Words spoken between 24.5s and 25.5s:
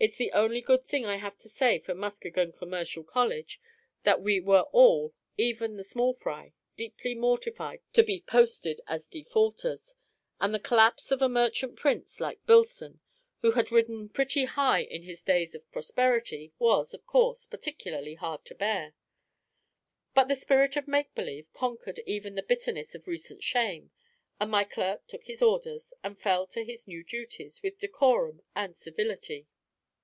my clerk took his